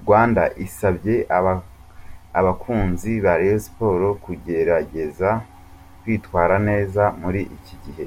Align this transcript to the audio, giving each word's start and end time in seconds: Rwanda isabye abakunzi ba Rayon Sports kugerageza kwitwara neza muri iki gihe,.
Rwanda 0.00 0.42
isabye 0.66 1.14
abakunzi 2.38 3.12
ba 3.24 3.32
Rayon 3.40 3.62
Sports 3.66 4.20
kugerageza 4.24 5.30
kwitwara 6.00 6.56
neza 6.68 7.02
muri 7.20 7.40
iki 7.56 7.74
gihe,. 7.84 8.06